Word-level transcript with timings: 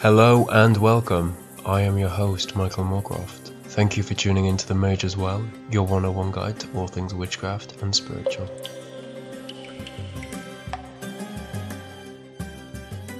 Hello 0.00 0.46
and 0.52 0.76
welcome. 0.76 1.36
I 1.66 1.80
am 1.80 1.98
your 1.98 2.08
host, 2.08 2.54
Michael 2.54 2.84
Moorcroft. 2.84 3.50
Thank 3.64 3.96
you 3.96 4.04
for 4.04 4.14
tuning 4.14 4.44
into 4.44 4.64
The 4.64 4.76
Mage's 4.76 5.16
Well, 5.16 5.44
your 5.72 5.82
101 5.82 6.30
guide 6.30 6.60
to 6.60 6.72
all 6.76 6.86
things 6.86 7.14
witchcraft 7.14 7.82
and 7.82 7.92
spiritual. 7.92 8.48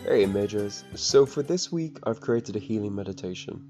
Hey 0.04 0.24
Mages, 0.26 0.84
so 0.94 1.26
for 1.26 1.42
this 1.42 1.72
week 1.72 1.98
I've 2.04 2.20
created 2.20 2.54
a 2.54 2.60
healing 2.60 2.94
meditation, 2.94 3.60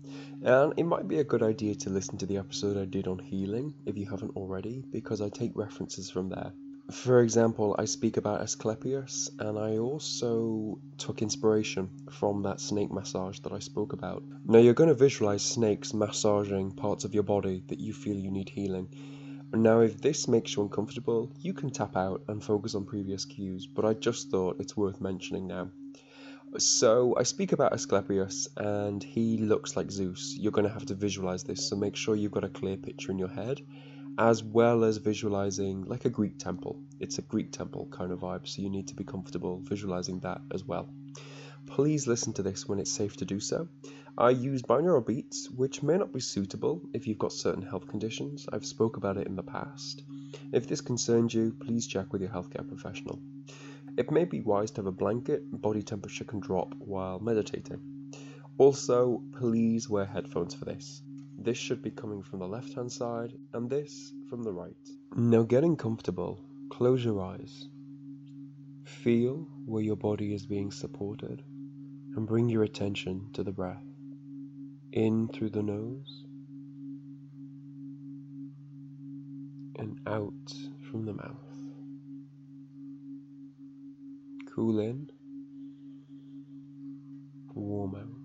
and 0.45 0.75
it 0.77 0.85
might 0.85 1.09
be 1.09 1.21
a 1.21 1.25
good 1.25 1.43
idea 1.43 1.77
to 1.77 1.89
listen 1.89 2.19
to 2.19 2.27
the 2.27 2.37
episode 2.37 2.77
I 2.77 2.85
did 2.85 3.07
on 3.09 3.19
healing 3.19 3.73
if 3.87 3.97
you 3.97 4.05
haven't 4.05 4.37
already, 4.37 4.85
because 4.91 5.23
I 5.23 5.31
take 5.31 5.53
references 5.55 6.11
from 6.11 6.29
there. 6.29 6.53
For 6.91 7.21
example, 7.21 7.77
I 7.79 7.85
speak 7.85 8.17
about 8.17 8.41
Asclepius, 8.41 9.31
and 9.39 9.59
I 9.59 9.77
also 9.77 10.79
took 10.97 11.21
inspiration 11.21 11.91
from 12.11 12.43
that 12.45 12.63
snake 12.63 12.91
massage 12.91 13.41
that 13.41 13.53
I 13.53 13.59
spoke 13.59 13.93
about. 13.93 14.23
Now, 14.47 14.59
you're 14.59 14.73
going 14.73 14.89
to 14.89 14.95
visualize 14.95 15.43
snakes 15.43 15.93
massaging 15.93 16.71
parts 16.71 17.05
of 17.05 17.13
your 17.13 17.25
body 17.25 17.63
that 17.67 17.79
you 17.79 17.93
feel 17.93 18.17
you 18.17 18.31
need 18.31 18.49
healing. 18.49 18.89
Now, 19.53 19.81
if 19.81 20.01
this 20.01 20.29
makes 20.29 20.57
you 20.57 20.63
uncomfortable, 20.63 21.31
you 21.39 21.53
can 21.53 21.69
tap 21.69 21.95
out 21.95 22.23
and 22.27 22.43
focus 22.43 22.75
on 22.75 22.87
previous 22.87 23.27
cues, 23.27 23.67
but 23.67 23.85
I 23.85 23.93
just 23.93 24.31
thought 24.31 24.59
it's 24.59 24.75
worth 24.75 24.99
mentioning 24.99 25.47
now. 25.47 25.71
So, 26.57 27.15
I 27.19 27.25
speak 27.25 27.53
about 27.53 27.75
Asclepius, 27.75 28.49
and 28.57 29.05
he 29.05 29.37
looks 29.37 29.77
like 29.77 29.91
Zeus. 29.91 30.35
You're 30.39 30.53
going 30.53 30.67
to 30.67 30.73
have 30.73 30.87
to 30.87 30.95
visualize 30.95 31.45
this, 31.45 31.69
so 31.69 31.77
make 31.77 31.97
sure 31.97 32.17
you've 32.17 32.33
got 32.33 32.45
a 32.45 32.49
clear 32.49 32.79
picture 32.79 33.13
in 33.13 33.19
your 33.19 33.29
head 33.29 33.61
as 34.19 34.43
well 34.43 34.83
as 34.83 34.97
visualizing 34.97 35.85
like 35.85 36.05
a 36.05 36.11
Greek 36.11 36.39
temple. 36.39 36.83
It's 36.99 37.19
a 37.19 37.23
Greek 37.23 37.53
temple 37.53 37.89
kind 37.93 38.11
of 38.11 38.19
vibe, 38.19 38.49
so 38.49 38.61
you 38.61 38.69
need 38.69 38.89
to 38.89 38.97
be 38.97 39.05
comfortable 39.05 39.61
visualizing 39.63 40.19
that 40.21 40.41
as 40.53 40.65
well. 40.65 40.89
Please 41.67 42.09
listen 42.09 42.33
to 42.33 42.43
this 42.43 42.67
when 42.67 42.81
it's 42.81 42.91
safe 42.91 43.17
to 43.19 43.25
do 43.25 43.39
so. 43.39 43.69
I 44.17 44.31
use 44.31 44.63
binaural 44.63 45.07
beats, 45.07 45.49
which 45.49 45.85
may 45.85 45.97
not 45.97 46.13
be 46.13 46.19
suitable 46.19 46.83
if 46.93 47.07
you've 47.07 47.19
got 47.19 47.33
certain 47.33 47.63
health 47.63 47.87
conditions. 47.87 48.49
I've 48.53 48.67
spoke 48.67 48.97
about 48.97 49.19
it 49.19 49.29
in 49.29 49.37
the 49.37 49.45
past. 49.45 50.03
If 50.53 50.67
this 50.67 50.81
concerns 50.81 51.33
you, 51.33 51.55
please 51.61 51.87
check 51.87 52.13
with 52.13 52.21
your 52.21 52.31
healthcare 52.31 52.67
professional. 52.67 53.21
It 53.97 54.11
may 54.11 54.25
be 54.25 54.41
wise 54.41 54.73
to 54.73 54.81
have 54.81 54.87
a 54.87 54.93
blanket, 54.93 55.43
body 55.49 55.83
temperature 55.83 56.25
can 56.25 56.41
drop 56.41 56.75
while 56.79 57.21
meditating. 57.21 58.13
Also, 58.57 59.23
please 59.39 59.89
wear 59.89 60.07
headphones 60.07 60.55
for 60.55 60.65
this. 60.65 61.03
This 61.41 61.57
should 61.57 61.83
be 61.83 61.91
coming 61.93 62.23
from 62.23 62.41
the 62.41 62.49
left 62.49 62.75
hand 62.75 62.91
side 62.91 63.33
and 63.53 63.71
this 63.71 64.13
from 64.29 64.43
the 64.43 64.53
right. 64.53 64.75
Now, 65.15 65.45
getting 65.45 65.77
comfortable, 65.77 66.45
close 66.69 67.05
your 67.05 67.23
eyes. 67.23 67.69
Feel 68.85 69.47
where 69.65 69.83
your 69.83 69.97
body 69.97 70.35
is 70.35 70.47
being 70.47 70.73
supported 70.73 71.45
and 72.17 72.27
bring 72.27 72.49
your 72.49 72.65
attention 72.65 73.31
to 73.35 73.45
the 73.45 73.53
breath. 73.53 73.85
In 74.93 75.29
through 75.29 75.51
the 75.51 75.63
nose 75.63 76.25
and 79.77 80.01
out 80.09 80.53
from 80.91 81.05
the 81.05 81.13
mouth. 81.13 81.37
Cool 84.53 84.81
in, 84.81 85.11
warm 87.55 87.95
out. 87.95 88.18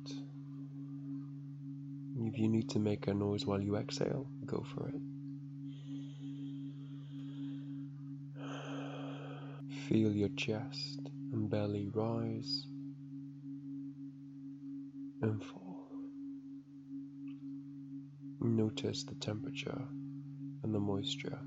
If 2.26 2.40
you 2.40 2.48
need 2.48 2.70
to 2.70 2.80
make 2.80 3.08
a 3.08 3.14
noise 3.14 3.46
while 3.46 3.62
you 3.62 3.76
exhale, 3.76 4.26
go 4.46 4.64
for 4.74 4.88
it. 4.88 5.02
Feel 9.90 10.14
your 10.14 10.30
chest 10.30 11.02
and 11.34 11.50
belly 11.50 11.90
rise 11.94 12.66
and 15.22 15.44
fall. 15.44 15.90
Notice 18.40 19.04
the 19.04 19.16
temperature 19.16 19.82
and 20.64 20.74
the 20.74 20.80
moisture 20.80 21.40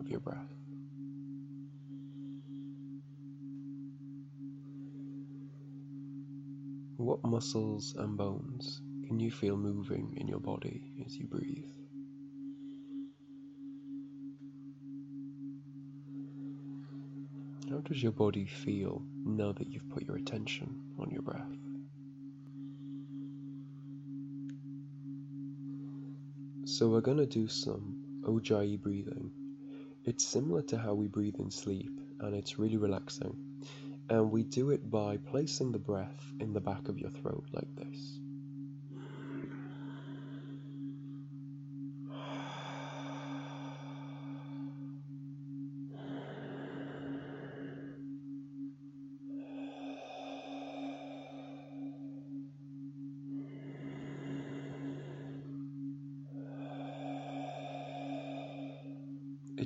of 0.00 0.08
your 0.08 0.20
breath. 0.20 0.52
What 6.96 7.24
muscles 7.24 7.94
and 7.96 8.16
bones 8.16 8.82
can 9.06 9.20
you 9.20 9.30
feel 9.30 9.56
moving 9.56 10.16
in 10.16 10.28
your 10.28 10.40
body 10.40 10.92
as 11.04 11.16
you 11.16 11.26
breathe? 11.26 11.68
How 17.70 17.78
does 17.78 18.02
your 18.02 18.12
body 18.12 18.44
feel 18.44 19.02
now 19.24 19.52
that 19.52 19.66
you've 19.66 19.88
put 19.88 20.06
your 20.06 20.16
attention 20.16 20.94
on 20.98 21.10
your 21.10 21.22
breath? 21.22 21.40
So, 26.66 26.88
we're 26.88 27.00
going 27.00 27.18
to 27.18 27.26
do 27.26 27.48
some 27.48 28.20
Ujjayi 28.22 28.80
breathing. 28.80 29.30
It's 30.04 30.24
similar 30.24 30.62
to 30.62 30.78
how 30.78 30.94
we 30.94 31.06
breathe 31.06 31.36
in 31.38 31.50
sleep, 31.50 31.98
and 32.20 32.34
it's 32.34 32.58
really 32.58 32.76
relaxing. 32.76 33.36
And 34.08 34.30
we 34.30 34.42
do 34.42 34.70
it 34.70 34.90
by 34.90 35.16
placing 35.16 35.72
the 35.72 35.78
breath 35.78 36.22
in 36.40 36.52
the 36.52 36.60
back 36.60 36.88
of 36.88 36.98
your 36.98 37.10
throat 37.10 37.46
like 37.52 37.74
this. 37.74 38.21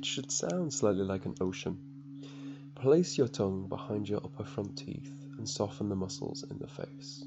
should 0.06 0.31
sound 0.31 0.73
slightly 0.73 1.03
like 1.03 1.26
an 1.26 1.35
ocean. 1.41 1.79
Place 2.76 3.19
your 3.19 3.29
tongue 3.29 3.69
behind 3.69 4.08
your 4.08 4.20
upper 4.25 4.44
front 4.44 4.79
teeth 4.79 5.12
and 5.37 5.49
soften 5.49 5.88
the 5.88 5.97
muscles 5.97 6.44
in 6.49 6.58
the 6.58 6.67
face. 6.67 7.25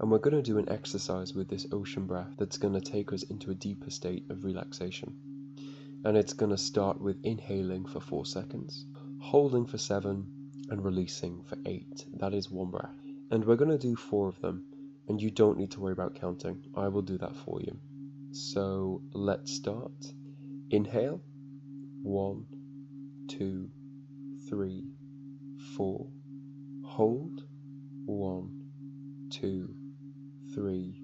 And 0.00 0.10
we're 0.10 0.18
going 0.18 0.34
to 0.36 0.42
do 0.42 0.58
an 0.58 0.68
exercise 0.68 1.34
with 1.34 1.48
this 1.48 1.66
ocean 1.72 2.06
breath 2.06 2.34
that's 2.38 2.58
going 2.58 2.74
to 2.74 2.80
take 2.80 3.12
us 3.12 3.22
into 3.24 3.50
a 3.50 3.54
deeper 3.54 3.90
state 3.90 4.30
of 4.30 4.44
relaxation. 4.44 5.16
And 6.04 6.16
it's 6.16 6.32
going 6.32 6.50
to 6.50 6.58
start 6.58 7.00
with 7.00 7.24
inhaling 7.24 7.86
for 7.86 8.00
four 8.00 8.26
seconds, 8.26 8.84
holding 9.20 9.66
for 9.66 9.78
seven, 9.78 10.50
and 10.70 10.84
releasing 10.84 11.42
for 11.44 11.56
eight. 11.66 12.04
That 12.18 12.34
is 12.34 12.50
one 12.50 12.70
breath. 12.70 13.01
And 13.32 13.46
we're 13.46 13.56
going 13.56 13.70
to 13.70 13.78
do 13.78 13.96
4 13.96 14.28
of 14.28 14.40
them, 14.42 14.66
and 15.08 15.20
you 15.20 15.30
don't 15.30 15.56
need 15.56 15.70
to 15.70 15.80
worry 15.80 15.94
about 15.94 16.14
counting. 16.14 16.66
I 16.76 16.88
will 16.88 17.00
do 17.00 17.16
that 17.16 17.34
for 17.34 17.62
you. 17.62 17.78
So 18.30 19.00
let's 19.14 19.50
start. 19.50 19.90
Inhale. 20.70 21.22
One, 22.02 22.44
two, 23.28 23.70
three, 24.50 24.84
four. 25.76 26.08
Hold. 26.84 27.44
One, 28.04 29.30
two, 29.30 29.74
three, 30.54 31.00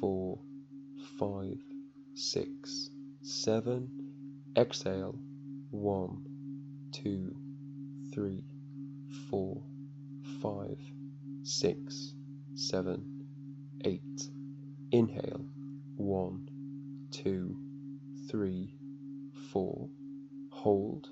four, 0.00 0.38
five, 1.18 1.58
six, 2.14 2.88
seven. 3.20 3.90
Exhale. 4.56 5.18
One, 5.70 6.24
two, 6.92 7.36
three, 8.14 8.42
four, 9.28 9.62
five, 10.42 10.78
six, 11.60 12.14
seven, 12.54 13.26
eight. 13.84 14.22
Inhale. 14.90 15.44
One, 15.96 16.48
two, 17.10 17.56
three, 18.30 18.74
four. 19.52 19.88
Hold. 20.50 21.08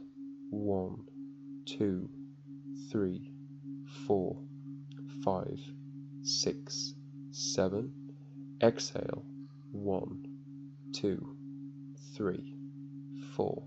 One, 0.51 1.05
two, 1.67 2.09
three, 2.91 3.33
four, 4.07 4.39
five, 5.25 5.61
six, 6.23 6.95
seven. 7.31 7.93
Exhale. 8.63 9.25
One, 9.73 10.25
two, 10.95 11.37
three, 12.17 12.57
four, 13.37 13.63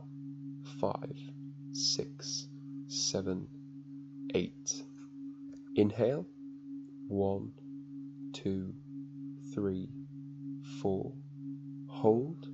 five, 0.82 1.18
six, 1.72 2.48
seven, 2.88 3.48
eight. 4.34 4.84
Inhale. 5.76 6.26
One, 7.14 7.52
two, 8.34 8.74
three, 9.54 9.88
four. 10.82 11.14
Hold. 11.88 12.48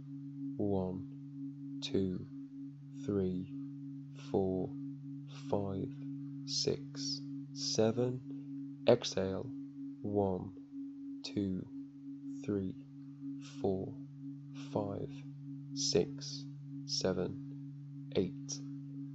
One, 0.58 1.06
two, 1.82 2.26
three, 3.06 3.54
four, 4.30 4.70
five, 5.50 5.88
six, 6.46 7.22
seven. 7.54 8.20
Exhale. 8.86 9.50
One, 10.02 10.52
two, 11.24 11.66
three, 12.46 12.76
four, 13.62 13.94
five, 14.74 15.10
six, 15.74 16.44
seven, 16.86 17.34
eight. 18.18 18.60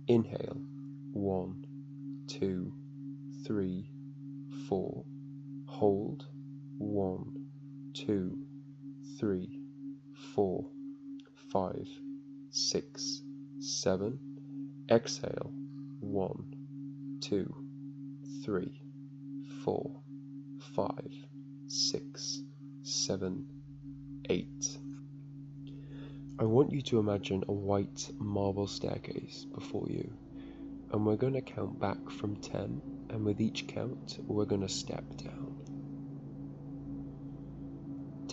Inhale. 0.08 0.62
One, 1.12 1.66
two, 2.28 2.72
three, 3.46 3.90
four. 4.68 5.04
Hold. 5.84 6.24
One, 6.78 7.50
two, 7.92 8.38
three, 9.20 9.60
four, 10.34 10.64
five, 11.52 11.86
six, 12.48 13.20
seven. 13.58 14.18
Exhale. 14.90 15.52
One, 16.00 17.18
two, 17.20 17.54
three, 18.46 18.80
four, 19.62 20.00
five, 20.74 21.12
six, 21.66 22.40
seven, 22.82 23.46
eight. 24.30 24.78
I 26.38 26.44
want 26.44 26.72
you 26.72 26.80
to 26.80 26.98
imagine 26.98 27.44
a 27.46 27.52
white 27.52 28.10
marble 28.18 28.68
staircase 28.68 29.44
before 29.54 29.88
you, 29.90 30.10
and 30.92 31.04
we're 31.04 31.16
going 31.16 31.34
to 31.34 31.42
count 31.42 31.78
back 31.78 32.08
from 32.08 32.36
10, 32.36 32.80
and 33.10 33.22
with 33.22 33.42
each 33.42 33.66
count, 33.66 34.16
we're 34.26 34.46
going 34.46 34.62
to 34.62 34.68
step 34.70 35.04
down. 35.18 35.53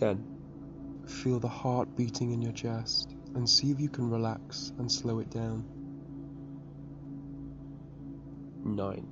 10. 0.01 1.05
Feel 1.05 1.39
the 1.39 1.47
heart 1.47 1.95
beating 1.95 2.31
in 2.31 2.41
your 2.41 2.53
chest 2.53 3.15
and 3.35 3.47
see 3.47 3.69
if 3.69 3.79
you 3.79 3.87
can 3.87 4.09
relax 4.09 4.73
and 4.79 4.91
slow 4.91 5.19
it 5.19 5.29
down. 5.29 5.63
9. 8.63 9.07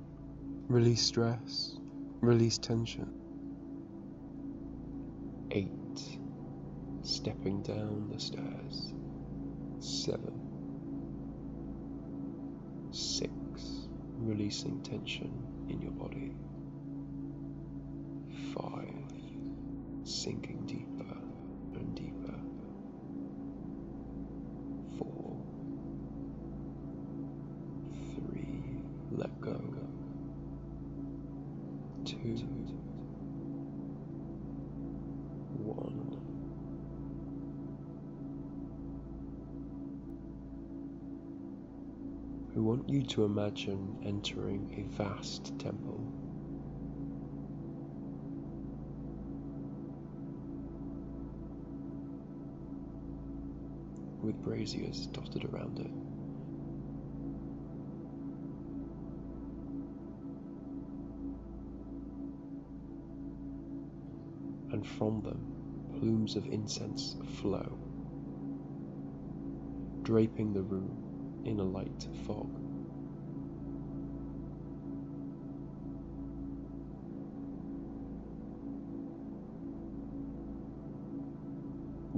Release 0.66 1.00
stress, 1.00 1.76
release 2.20 2.58
tension. 2.58 3.08
8. 5.52 5.70
Stepping 7.02 7.62
down 7.62 8.10
the 8.12 8.18
stairs. 8.18 8.92
7. 9.78 10.18
6. 12.90 13.30
Releasing 14.18 14.82
tension 14.82 15.30
in 15.68 15.80
your 15.80 15.92
body. 15.92 16.34
Sinking 20.22 20.60
deeper 20.66 21.16
and 21.76 21.94
deeper. 21.94 22.34
4. 24.98 25.36
3. 28.28 28.82
Let 29.12 29.40
go. 29.40 29.58
2. 32.04 32.16
1. 35.56 36.16
I 42.54 42.58
want 42.58 42.86
you 42.90 43.02
to 43.04 43.24
imagine 43.24 43.96
entering 44.04 44.70
a 44.76 44.82
vast 44.94 45.58
temple. 45.58 46.19
With 54.30 54.44
braziers 54.44 55.06
dotted 55.08 55.44
around 55.44 55.80
it. 55.80 55.90
And 64.72 64.86
from 64.86 65.20
them, 65.22 65.98
plumes 65.98 66.36
of 66.36 66.46
incense 66.46 67.16
flow, 67.40 67.76
draping 70.02 70.52
the 70.52 70.62
room 70.62 71.42
in 71.44 71.58
a 71.58 71.64
light 71.64 72.06
fog. 72.24 72.69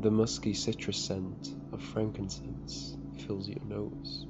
The 0.02 0.11
musky 0.11 0.52
citrus 0.52 0.99
scent 0.99 1.54
of 1.71 1.80
frankincense 1.80 2.97
fills 3.18 3.49
your 3.49 3.64
nose. 3.64 4.26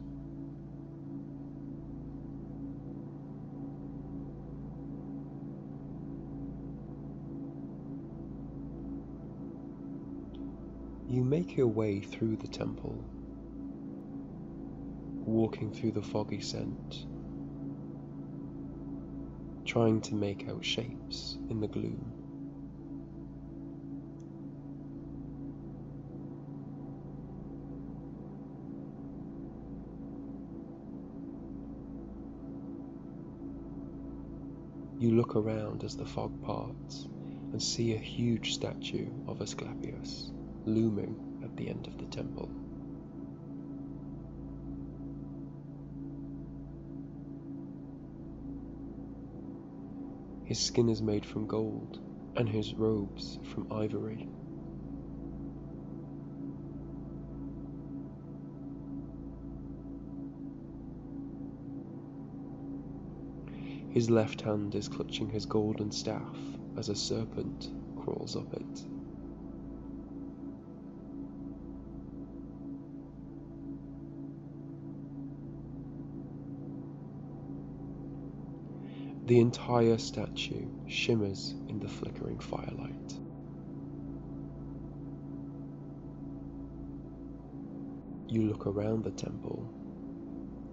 You 11.08 11.24
make 11.24 11.56
your 11.56 11.68
way 11.68 12.00
through 12.00 12.36
the 12.36 12.48
temple 12.48 13.02
walking 15.24 15.72
through 15.72 15.92
the 15.92 16.02
foggy 16.02 16.42
scent, 16.42 17.06
trying 19.64 20.02
to 20.02 20.14
make 20.14 20.50
out 20.50 20.62
shapes 20.62 21.38
in 21.48 21.60
the 21.60 21.68
gloom. 21.68 22.21
You 35.02 35.11
look 35.11 35.35
around 35.35 35.82
as 35.82 35.97
the 35.97 36.06
fog 36.06 36.30
parts 36.42 37.09
and 37.50 37.61
see 37.61 37.92
a 37.92 37.99
huge 37.99 38.54
statue 38.54 39.11
of 39.26 39.40
Asclepius 39.40 40.30
looming 40.64 41.40
at 41.42 41.56
the 41.56 41.68
end 41.68 41.88
of 41.88 41.99
the 41.99 42.04
temple. 42.04 42.49
His 50.44 50.61
skin 50.61 50.88
is 50.88 51.02
made 51.02 51.26
from 51.26 51.49
gold, 51.49 51.99
and 52.37 52.49
his 52.49 52.75
robes 52.75 53.40
from 53.42 53.66
ivory. 53.73 54.28
His 63.92 64.08
left 64.08 64.40
hand 64.40 64.75
is 64.75 64.88
clutching 64.88 65.28
his 65.28 65.44
golden 65.44 65.90
staff, 65.90 66.38
as 66.78 66.88
a 66.88 66.96
serpent 66.96 67.70
crawls 67.96 68.37
up 68.37 68.50
it. 68.54 68.87
The 79.26 79.40
entire 79.40 79.99
statue 79.99 80.66
shimmers 80.87 81.54
in 81.68 81.78
the 81.78 81.88
flickering 81.88 82.38
firelight. 82.38 83.18
You 88.26 88.44
look 88.44 88.66
around 88.66 89.04
the 89.04 89.11
temple, 89.11 89.70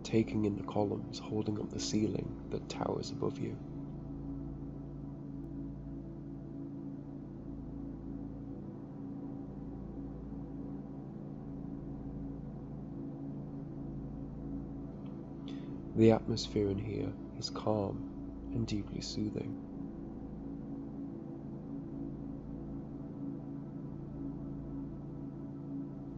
taking 0.10 0.46
in 0.46 0.56
the 0.56 0.64
columns 0.64 1.20
holding 1.20 1.60
up 1.60 1.70
the 1.70 1.80
ceiling 1.80 2.36
that 2.50 2.68
towers 2.68 3.12
above 3.12 3.38
you. 3.38 3.56
The 15.96 16.12
atmosphere 16.12 16.70
in 16.72 16.80
here 16.80 17.12
is 17.38 17.52
calm 17.52 18.50
and 18.54 18.66
deeply 18.66 19.02
soothing. 19.02 19.54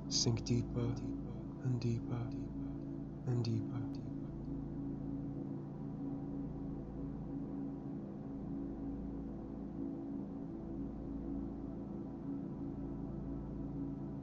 Sink 0.07 0.45
deeper 0.45 0.79
and 1.65 1.79
deeper 1.81 2.19
and 3.27 3.43
deeper. 3.43 3.81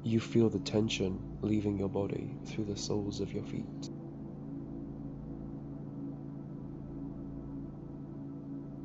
You 0.09 0.21
feel 0.21 0.49
the 0.49 0.59
tension 0.61 1.21
leaving 1.43 1.76
your 1.76 1.90
body 1.90 2.35
through 2.47 2.64
the 2.64 2.76
soles 2.76 3.21
of 3.21 3.33
your 3.33 3.45
feet. 3.45 3.90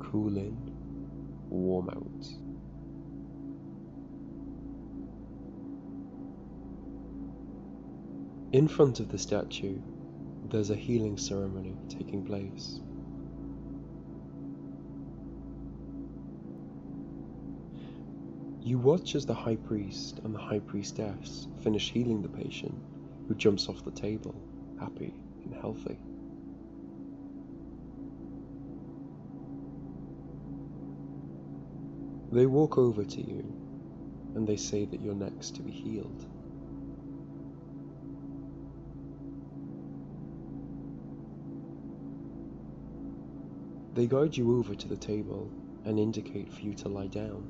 Cool 0.00 0.36
in, 0.36 0.56
warm 1.48 1.88
out. 1.88 2.28
In 8.52 8.68
front 8.68 9.00
of 9.00 9.08
the 9.08 9.18
statue, 9.18 9.80
there's 10.54 10.70
a 10.70 10.76
healing 10.76 11.18
ceremony 11.18 11.76
taking 11.88 12.24
place. 12.24 12.78
You 18.62 18.78
watch 18.78 19.16
as 19.16 19.26
the 19.26 19.34
high 19.34 19.56
priest 19.56 20.20
and 20.22 20.32
the 20.32 20.38
high 20.38 20.60
priestess 20.60 21.48
finish 21.64 21.90
healing 21.90 22.22
the 22.22 22.28
patient, 22.28 22.72
who 23.26 23.34
jumps 23.34 23.68
off 23.68 23.84
the 23.84 23.90
table, 23.90 24.40
happy 24.78 25.12
and 25.44 25.56
healthy. 25.56 25.98
They 32.30 32.46
walk 32.46 32.78
over 32.78 33.04
to 33.04 33.20
you 33.20 33.42
and 34.36 34.46
they 34.46 34.56
say 34.56 34.84
that 34.84 35.00
you're 35.00 35.16
next 35.16 35.56
to 35.56 35.62
be 35.62 35.72
healed. 35.72 36.26
They 43.94 44.06
guide 44.08 44.36
you 44.36 44.58
over 44.58 44.74
to 44.74 44.88
the 44.88 44.96
table 44.96 45.52
and 45.84 46.00
indicate 46.00 46.52
for 46.52 46.62
you 46.62 46.74
to 46.74 46.88
lie 46.88 47.06
down. 47.06 47.46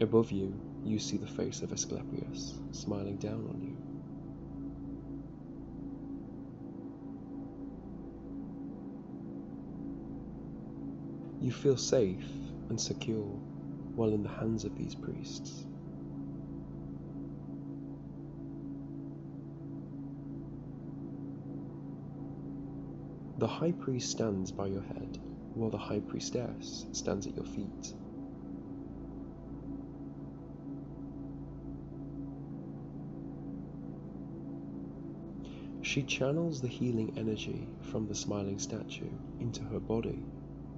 Above 0.00 0.32
you, 0.32 0.58
you 0.82 0.98
see 0.98 1.18
the 1.18 1.26
face 1.26 1.60
of 1.60 1.72
Asclepius 1.72 2.58
smiling 2.70 3.16
down 3.16 3.46
on 3.50 3.60
you. 3.60 3.76
You 11.44 11.52
feel 11.52 11.76
safe 11.76 12.24
and 12.70 12.80
secure 12.80 13.38
while 13.94 14.14
in 14.14 14.22
the 14.22 14.30
hands 14.30 14.64
of 14.64 14.74
these 14.74 14.94
priests. 14.94 15.66
The 23.38 23.46
high 23.46 23.72
priest 23.72 24.10
stands 24.10 24.50
by 24.50 24.68
your 24.68 24.80
head, 24.80 25.18
while 25.52 25.68
the 25.68 25.76
high 25.76 26.00
priestess 26.00 26.86
stands 26.92 27.26
at 27.26 27.36
your 27.36 27.44
feet. 27.44 27.94
She 35.82 36.02
channels 36.02 36.62
the 36.62 36.68
healing 36.68 37.12
energy 37.18 37.68
from 37.80 38.06
the 38.06 38.14
smiling 38.14 38.58
statue 38.58 39.10
into 39.40 39.62
her 39.64 39.80
body 39.80 40.24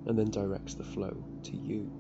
and 0.06 0.18
then 0.18 0.30
directs 0.30 0.74
the 0.74 0.84
flow 0.84 1.16
to 1.44 1.56
you. 1.56 1.90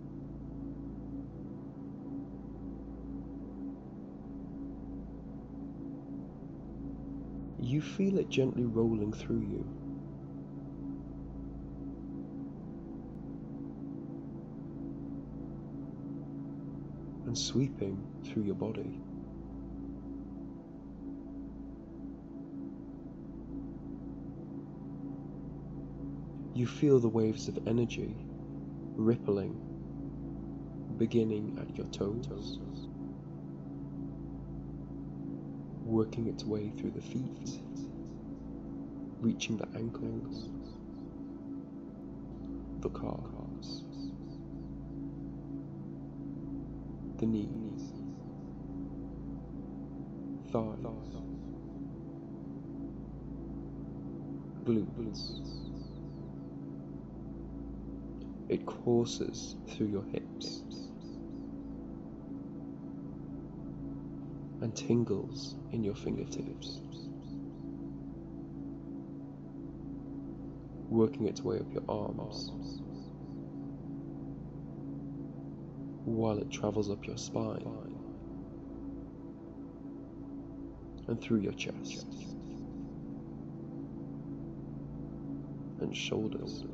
You 7.60 7.80
feel 7.80 8.18
it 8.18 8.28
gently 8.28 8.64
rolling 8.64 9.12
through 9.12 9.40
you. 9.40 9.87
And 17.28 17.36
sweeping 17.36 18.02
through 18.24 18.44
your 18.44 18.54
body. 18.54 19.02
You 26.54 26.66
feel 26.66 26.98
the 26.98 27.08
waves 27.10 27.46
of 27.48 27.68
energy 27.68 28.16
rippling, 28.94 29.60
beginning 30.96 31.58
at 31.60 31.76
your 31.76 31.86
toes, 31.88 32.58
working 35.84 36.28
its 36.28 36.46
way 36.46 36.70
through 36.78 36.92
the 36.92 37.02
feet, 37.02 37.60
reaching 39.20 39.58
the 39.58 39.68
ankles, 39.76 40.48
the 42.80 42.88
calves, 42.88 43.47
the 47.18 47.26
knees, 47.26 47.92
thighs, 50.52 50.78
glutes. 54.64 55.40
It 58.48 58.64
courses 58.66 59.56
through 59.68 59.88
your 59.88 60.04
hips 60.04 60.62
and 64.60 64.74
tingles 64.74 65.56
in 65.72 65.84
your 65.84 65.94
fingertips, 65.94 66.80
working 70.88 71.26
its 71.26 71.42
way 71.42 71.58
up 71.58 71.72
your 71.72 71.84
arms 71.88 72.52
while 76.08 76.38
it 76.38 76.50
travels 76.50 76.90
up 76.90 77.06
your 77.06 77.16
spine 77.16 77.64
and 81.08 81.20
through 81.20 81.40
your 81.40 81.52
chest 81.52 82.06
and 85.80 85.96
shoulders. 85.96 86.64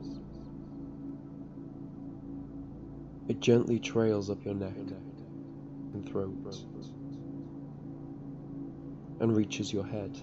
It 3.29 3.41
gently 3.41 3.79
trails 3.79 4.29
up 4.29 4.45
your 4.45 4.55
neck 4.55 4.77
and 4.77 6.07
throat 6.09 6.37
and 9.21 9.37
reaches 9.37 9.73
your 9.73 9.87
head, 9.87 10.21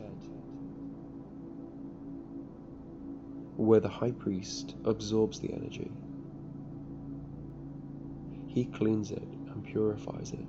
where 3.56 3.80
the 3.80 3.90
high 3.90 4.12
priest 4.12 4.76
absorbs 4.84 5.40
the 5.40 5.54
energy. 5.54 5.92
He 8.54 8.66
cleans 8.66 9.12
it 9.12 9.24
and 9.54 9.64
purifies 9.64 10.34
it. 10.34 10.46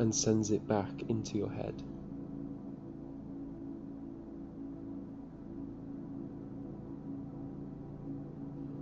And 0.00 0.14
sends 0.14 0.52
it 0.52 0.68
back 0.68 1.02
into 1.08 1.36
your 1.38 1.50
head. 1.50 1.82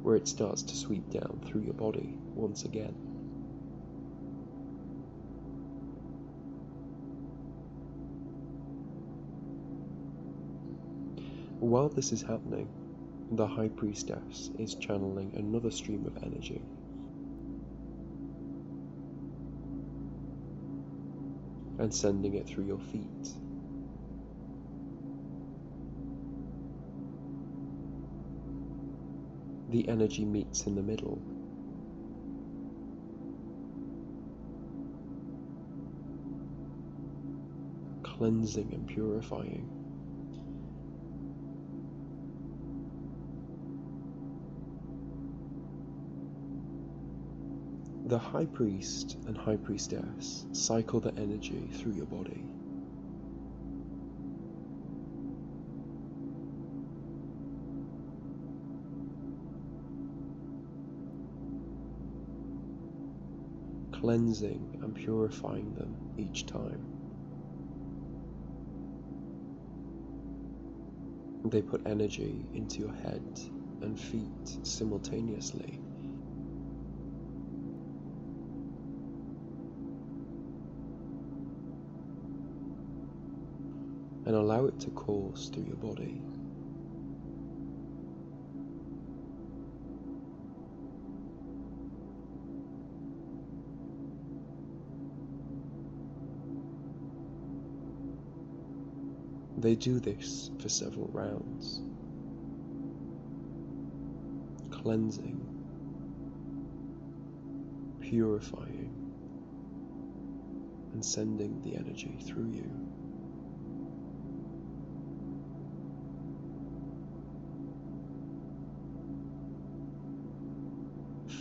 where 0.02 0.14
it 0.14 0.28
starts 0.28 0.62
to 0.62 0.76
sweep 0.76 1.10
down 1.10 1.42
through 1.44 1.62
your 1.62 1.74
body 1.74 2.16
once 2.36 2.64
again. 2.64 3.05
While 11.60 11.88
this 11.88 12.12
is 12.12 12.22
happening, 12.22 12.68
the 13.32 13.46
High 13.46 13.68
Priestess 13.68 14.50
is 14.58 14.74
channeling 14.74 15.32
another 15.36 15.70
stream 15.70 16.06
of 16.06 16.16
energy. 16.22 16.60
And 21.78 21.92
sending 21.92 22.34
it 22.34 22.46
through 22.46 22.66
your 22.66 22.78
feet. 22.78 23.28
The 29.70 29.88
energy 29.88 30.24
meets 30.24 30.66
in 30.66 30.74
the 30.74 30.82
middle 30.82 31.20
cleansing 38.02 38.72
and 38.72 38.86
purifying. 38.86 39.75
The 48.06 48.18
High 48.18 48.46
Priest 48.46 49.16
and 49.26 49.36
High 49.36 49.56
Priestess 49.56 50.46
cycle 50.52 51.00
the 51.00 51.12
energy 51.18 51.68
through 51.74 51.94
your 51.94 52.06
body. 52.06 52.44
Cleansing 63.90 64.78
and 64.82 64.94
purifying 64.94 65.74
them 65.74 65.96
each 66.16 66.46
time. 66.46 66.86
They 71.50 71.60
put 71.60 71.84
energy 71.88 72.46
into 72.54 72.78
your 72.82 72.94
head 72.94 73.40
and 73.82 73.98
feet 73.98 74.58
simultaneously. 74.62 75.80
And 84.26 84.34
allow 84.34 84.66
it 84.66 84.78
to 84.80 84.90
course 84.90 85.48
through 85.48 85.64
your 85.64 85.76
body. 85.76 86.20
They 99.58 99.74
do 99.74 100.00
this 100.00 100.50
for 100.60 100.68
several 100.68 101.08
rounds, 101.12 101.80
cleansing, 104.70 105.40
purifying, 108.00 108.92
and 110.92 111.04
sending 111.04 111.62
the 111.62 111.74
energy 111.76 112.18
through 112.22 112.50
you. 112.50 112.85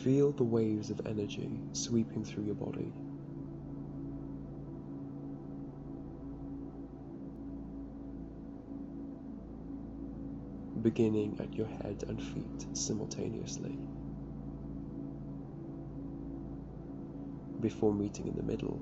Feel 0.06 0.32
the 0.34 0.44
waves 0.44 0.92
of 0.92 1.02
energy 1.08 1.50
sweeping 1.74 2.24
through 2.24 2.44
your 2.44 2.54
body. 2.54 2.94
beginning 10.84 11.36
at 11.40 11.52
your 11.56 11.66
head 11.66 12.04
and 12.08 12.22
feet 12.22 12.78
simultaneously. 12.78 13.76
Before 17.60 17.92
meeting 17.92 18.28
in 18.28 18.36
the 18.36 18.44
middle 18.44 18.80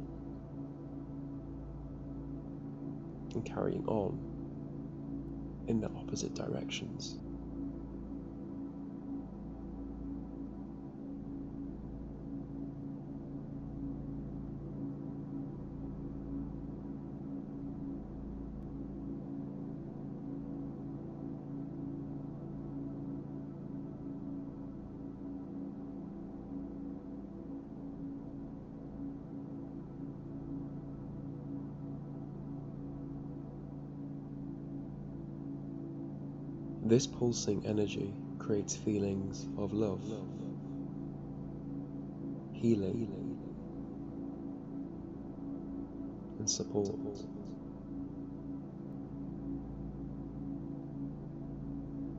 and 3.33 3.45
carrying 3.45 3.85
on 3.85 4.19
in 5.69 5.79
the 5.79 5.87
opposite 5.91 6.33
directions. 6.33 7.17
This 36.93 37.07
pulsing 37.07 37.65
energy 37.65 38.13
creates 38.37 38.75
feelings 38.75 39.47
of 39.57 39.73
love, 39.73 40.03
healing, 42.51 43.09
and 46.37 46.47
support. 46.47 47.17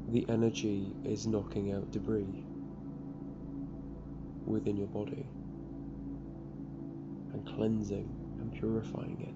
The 0.08 0.26
energy 0.28 0.92
is 1.04 1.28
knocking 1.28 1.70
out 1.70 1.92
debris 1.92 2.44
within 4.44 4.76
your 4.76 4.88
body 4.88 5.24
and 7.32 7.46
cleansing 7.46 8.08
and 8.40 8.52
purifying 8.52 9.20
it. 9.20 9.33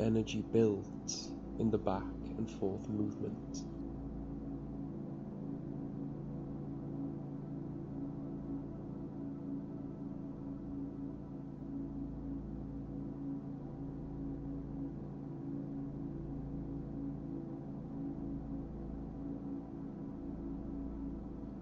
Energy 0.00 0.42
builds 0.52 1.30
in 1.58 1.70
the 1.70 1.78
back 1.78 2.04
and 2.38 2.50
forth 2.50 2.88
movement. 2.88 3.62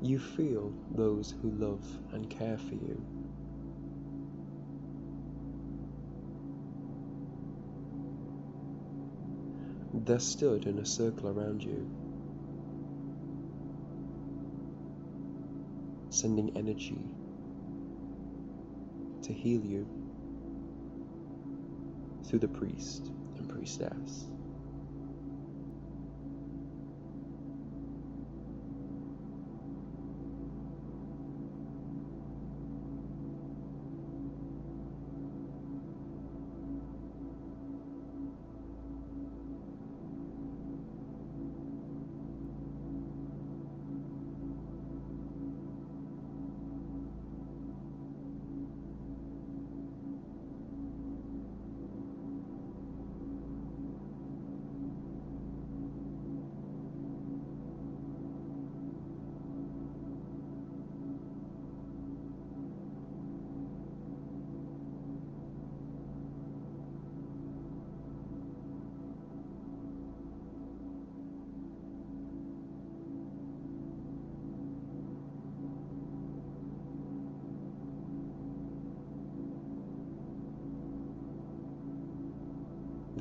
You 0.02 0.18
feel 0.18 0.74
those 0.94 1.34
who 1.40 1.50
love 1.52 1.82
and 2.12 2.28
care 2.28 2.58
for 2.58 2.74
you 2.74 3.23
They 10.04 10.18
stood 10.18 10.66
in 10.66 10.78
a 10.80 10.84
circle 10.84 11.28
around 11.28 11.62
you, 11.62 11.88
sending 16.10 16.54
energy 16.58 17.02
to 19.22 19.32
heal 19.32 19.64
you 19.64 19.88
through 22.24 22.40
the 22.40 22.48
priest 22.48 23.06
and 23.38 23.48
priestess. 23.48 24.26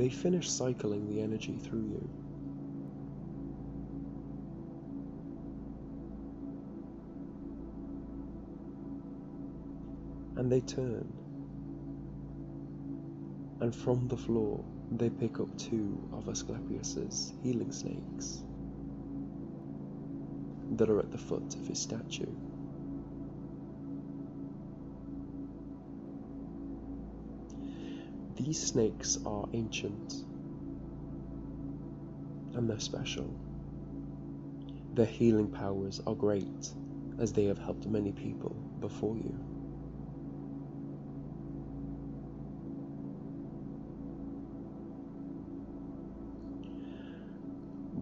They 0.04 0.10
finish 0.10 0.50
cycling 0.50 1.08
the 1.08 1.22
energy 1.22 1.58
through 1.58 1.80
you. 1.80 2.10
And 10.36 10.52
they 10.52 10.60
turn. 10.60 11.08
And 13.62 13.74
from 13.74 14.10
the 14.10 14.18
floor, 14.18 14.66
they 14.92 15.10
pick 15.10 15.40
up 15.40 15.58
two 15.58 15.98
of 16.12 16.28
Asclepius's 16.28 17.32
healing 17.42 17.72
snakes 17.72 18.44
that 20.72 20.90
are 20.90 21.00
at 21.00 21.14
the 21.14 21.18
foot 21.18 21.56
of 21.56 21.66
his 21.66 21.80
statue. 21.80 22.26
These 28.44 28.68
snakes 28.68 29.18
are 29.26 29.48
ancient 29.54 30.26
and 32.54 32.70
they're 32.70 32.78
special. 32.78 33.34
Their 34.94 35.06
healing 35.06 35.48
powers 35.48 36.02
are 36.06 36.14
great 36.14 36.74
as 37.20 37.32
they 37.32 37.46
have 37.46 37.58
helped 37.58 37.88
many 37.88 38.12
people 38.12 38.54
before 38.82 39.16
you. 39.16 39.34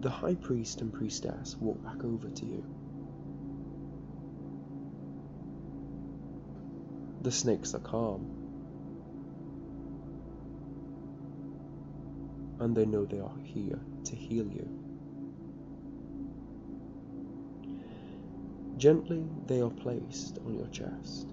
The 0.00 0.10
high 0.10 0.34
priest 0.34 0.80
and 0.80 0.92
priestess 0.92 1.56
walk 1.60 1.84
back 1.84 2.02
over 2.02 2.28
to 2.28 2.44
you. 2.44 2.64
The 7.20 7.30
snakes 7.30 7.76
are 7.76 7.78
calm 7.78 8.41
and 12.62 12.76
they 12.76 12.86
know 12.86 13.04
they 13.04 13.18
are 13.18 13.36
here 13.42 13.80
to 14.04 14.14
heal 14.14 14.46
you. 14.46 14.68
Gently, 18.76 19.24
they 19.46 19.60
are 19.60 19.70
placed 19.70 20.38
on 20.46 20.54
your 20.54 20.68
chest, 20.68 21.28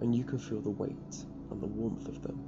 and 0.00 0.14
you 0.14 0.22
can 0.22 0.38
feel 0.38 0.60
the 0.60 0.70
weight 0.70 1.26
and 1.50 1.60
the 1.60 1.66
warmth 1.66 2.06
of 2.06 2.22
them. 2.22 2.38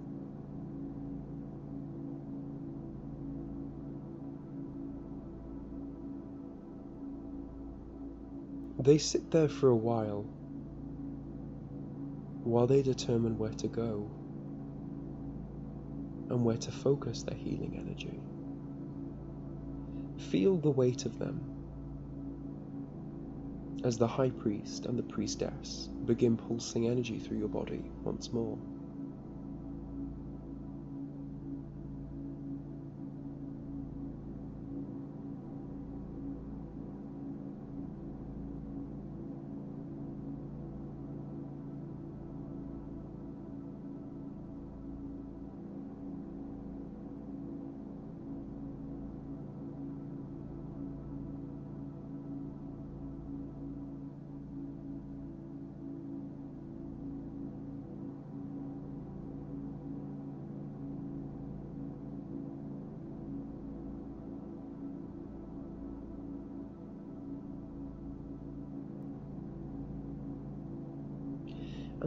They 8.78 8.98
sit 8.98 9.32
there 9.32 9.48
for 9.48 9.70
a 9.70 9.76
while 9.76 10.22
while 12.44 12.68
they 12.68 12.82
determine 12.82 13.36
where 13.36 13.54
to 13.54 13.66
go 13.66 14.10
and 16.34 16.44
where 16.44 16.56
to 16.56 16.72
focus 16.72 17.22
their 17.22 17.38
healing 17.38 17.76
energy. 17.78 18.20
Feel 20.30 20.56
the 20.58 20.70
weight 20.70 21.06
of 21.06 21.16
them 21.20 21.40
as 23.84 23.98
the 23.98 24.06
high 24.06 24.30
priest 24.30 24.86
and 24.86 24.98
the 24.98 25.02
priestess 25.04 25.88
begin 26.06 26.36
pulsing 26.36 26.88
energy 26.88 27.20
through 27.20 27.38
your 27.38 27.48
body 27.48 27.84
once 28.02 28.32
more. 28.32 28.58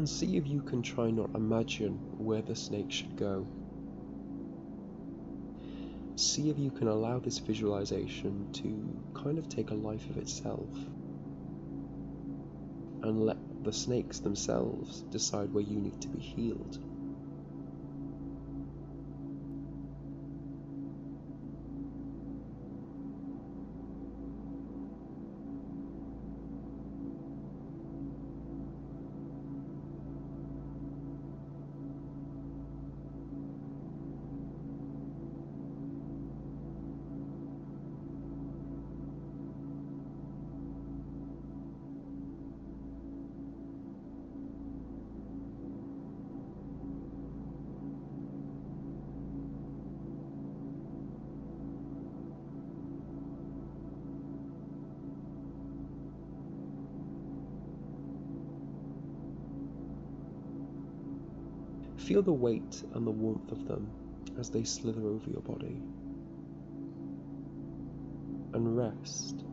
And 0.08 0.15
see 0.15 0.38
if 0.38 0.48
you 0.48 0.62
can 0.62 0.82
try 0.82 1.12
not 1.12 1.30
imagine 1.36 1.96
where 2.17 2.41
the 2.41 2.56
snake 2.56 2.89
should 2.89 3.17
go. 3.17 3.46
See 6.15 6.50
if 6.50 6.58
you 6.58 6.72
can 6.72 6.88
allow 6.88 7.20
this 7.20 7.39
visualization 7.39 8.50
to 8.54 9.22
kind 9.22 9.38
of 9.38 9.50
take 9.50 9.72
a 9.72 9.74
life 9.74 10.10
of 10.10 10.15
itself 10.15 10.70
and 13.04 13.26
let 13.26 13.38
the 13.65 13.74
snakes 13.74 14.20
themselves 14.20 15.02
decide 15.12 15.54
where 15.54 15.63
you 15.63 15.78
need 15.78 16.00
to 16.00 16.08
be 16.08 16.20
healed. 16.20 16.80
Feel 62.17 62.23
the 62.23 62.34
weight 62.34 62.84
and 62.95 63.06
the 63.06 63.12
warmth 63.12 63.51
of 63.51 63.67
them 63.67 63.91
as 64.39 64.49
they 64.49 64.63
slither 64.63 65.06
over 65.06 65.30
your 65.30 65.43
body. 65.43 65.80
And 68.56 68.75
rest 68.75 69.43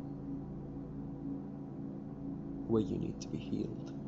where 2.66 2.81
you 2.81 2.96
need 2.96 3.20
to 3.20 3.29
be 3.29 3.37
healed. 3.37 4.04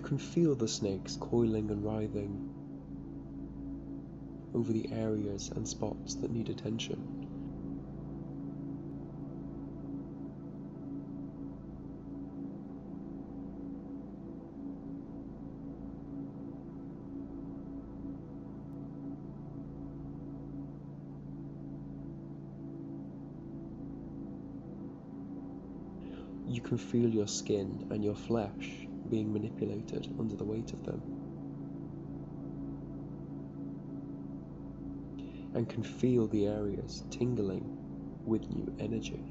You 0.00 0.06
can 0.06 0.16
feel 0.16 0.54
the 0.54 0.66
snakes 0.66 1.18
coiling 1.20 1.70
and 1.70 1.84
writhing 1.84 2.48
over 4.54 4.72
the 4.72 4.90
areas 4.90 5.50
and 5.54 5.68
spots 5.68 6.14
that 6.14 6.30
need 6.30 6.48
attention. 6.48 6.96
You 26.48 26.62
can 26.62 26.78
feel 26.78 27.10
your 27.10 27.28
skin 27.28 27.86
and 27.90 28.02
your 28.02 28.16
flesh 28.16 28.88
being 29.10 29.32
manipulated 29.32 30.14
under 30.18 30.36
the 30.36 30.44
weight 30.44 30.72
of 30.72 30.84
them. 30.84 31.02
And 35.54 35.68
can 35.68 35.82
feel 35.82 36.28
the 36.28 36.46
areas 36.46 37.04
tingling 37.10 37.76
with 38.24 38.48
new 38.50 38.72
energy. 38.78 39.24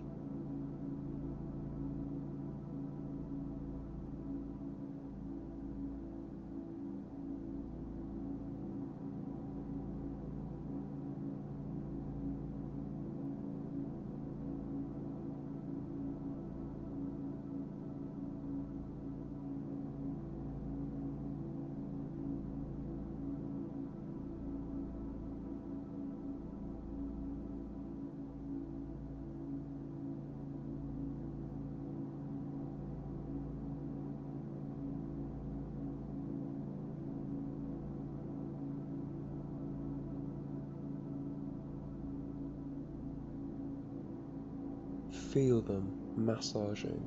Feel 45.32 45.62
them 45.62 45.94
massaging 46.16 47.04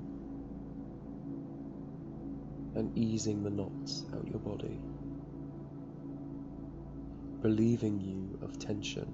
and 2.77 2.97
easing 2.97 3.43
the 3.43 3.51
knots 3.51 4.05
out 4.15 4.29
your 4.29 4.39
body, 4.39 4.79
relieving 7.41 8.01
you 8.01 8.39
of 8.43 8.61
tension. 8.61 9.13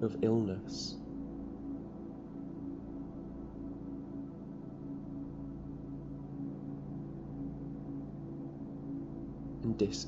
Of 0.00 0.16
illness, 0.22 0.94
and 9.64 9.76
dis 9.76 10.06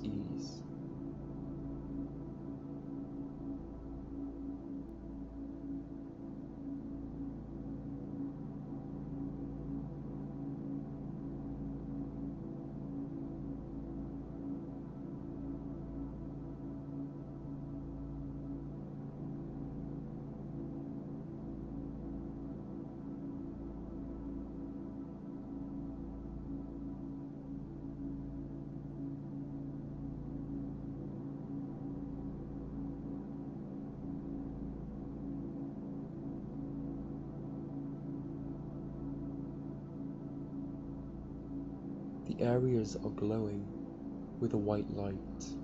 areas 42.43 42.97
are 43.05 43.11
glowing 43.11 43.65
with 44.41 44.53
a 44.55 44.59
white 44.59 44.91
light. 44.97 45.62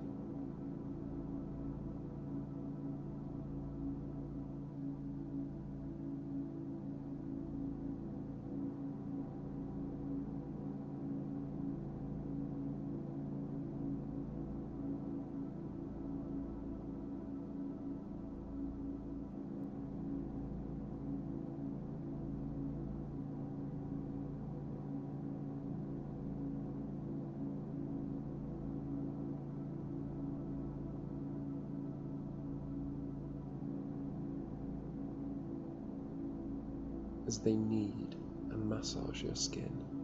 They 37.42 37.57
need 37.57 38.14
and 38.51 38.68
massage 38.68 39.22
your 39.22 39.37
skin. 39.37 39.97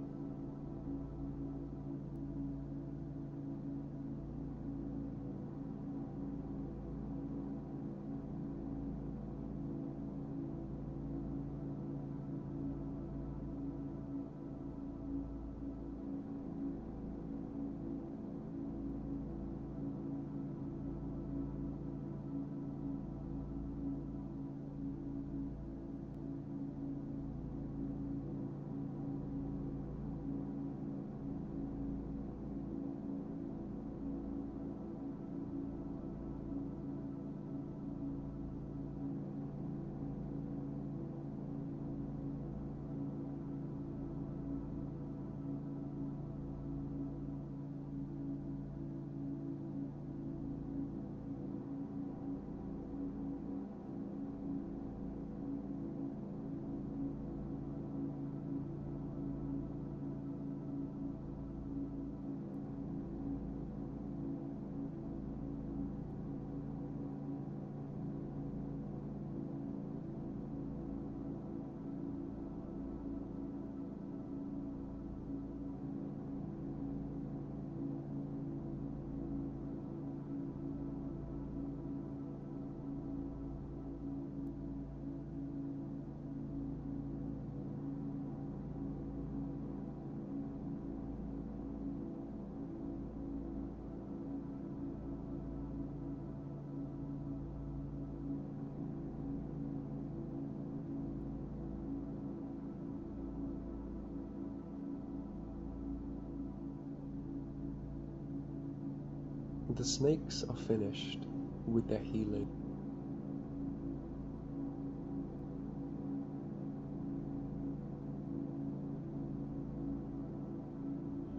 The 109.84 109.90
snakes 109.90 110.42
are 110.48 110.56
finished 110.56 111.26
with 111.66 111.86
their 111.88 111.98
healing. 111.98 112.48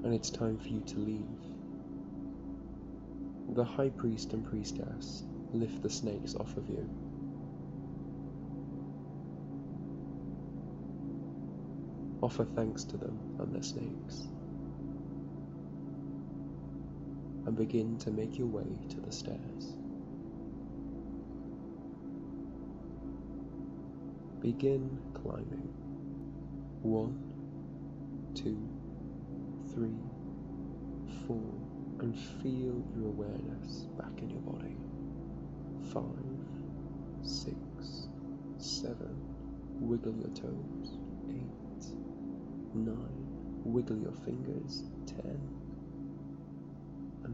And 0.04 0.14
it's 0.14 0.30
time 0.30 0.60
for 0.60 0.68
you 0.68 0.82
to 0.82 1.00
leave. 1.00 1.26
The 3.56 3.64
high 3.64 3.90
priest 3.90 4.34
and 4.34 4.46
priestess 4.46 5.24
lift 5.52 5.82
the 5.82 5.90
snakes 5.90 6.36
off 6.36 6.56
of 6.56 6.70
you. 6.70 6.88
Offer 12.22 12.46
thanks 12.46 12.84
to 12.84 12.98
them 12.98 13.20
and 13.40 13.56
their 13.56 13.64
snakes. 13.64 14.28
And 17.46 17.56
begin 17.56 17.98
to 18.00 18.12
make 18.12 18.38
your 18.38 18.48
way 18.48 18.66
to 18.90 19.00
the 19.02 19.12
stairs. 19.12 19.76
Begin 24.42 25.00
climbing. 25.14 25.70
One, 26.82 27.18
two, 28.36 28.58
three, 29.74 29.98
four, 31.26 31.54
and 32.00 32.18
feel 32.44 32.84
your 32.96 33.08
awareness 33.08 33.86
back 33.98 34.22
in 34.22 34.30
your 34.30 34.42
body. 34.42 34.76
Five, 35.92 37.28
six, 37.28 38.08
seven, 38.58 39.16
wiggle 39.80 40.16
your 40.16 40.30
toes. 40.30 40.98
Eight, 41.30 41.86
nine, 42.74 43.26
wiggle 43.64 43.98
your 43.98 44.14
fingers. 44.14 44.84
Ten, 45.08 45.55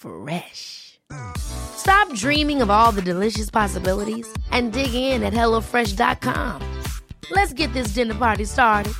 Fresh. 0.00 0.98
Stop 1.36 2.14
dreaming 2.14 2.62
of 2.62 2.70
all 2.70 2.92
the 2.92 3.02
delicious 3.02 3.50
possibilities 3.50 4.26
and 4.50 4.72
dig 4.72 4.94
in 4.94 5.22
at 5.22 5.32
HelloFresh.com. 5.32 6.62
Let's 7.30 7.52
get 7.52 7.72
this 7.74 7.88
dinner 7.88 8.14
party 8.14 8.44
started. 8.44 8.94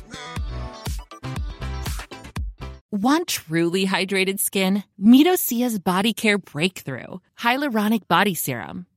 Want 2.91 3.27
truly 3.29 3.87
hydrated 3.87 4.39
skin? 4.39 4.83
Meet 4.97 5.27
Osea's 5.27 5.79
Body 5.79 6.13
Care 6.13 6.37
Breakthrough 6.37 7.19
Hyaluronic 7.39 8.07
Body 8.07 8.33
Serum. 8.35 8.85